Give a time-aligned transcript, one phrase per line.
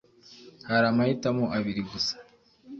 [0.67, 2.13] Hari amahitamo abiri gusa